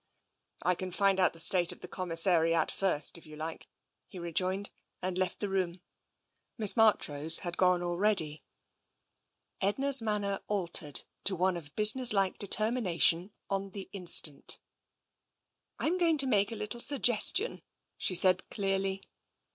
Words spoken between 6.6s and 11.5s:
Marchrose had gone already. Edna's manner altered to